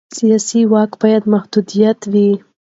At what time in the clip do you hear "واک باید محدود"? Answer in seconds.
0.71-1.67